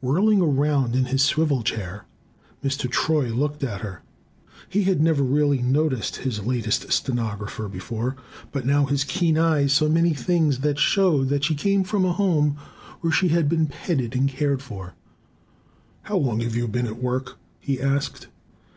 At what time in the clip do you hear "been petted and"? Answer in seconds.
13.48-14.28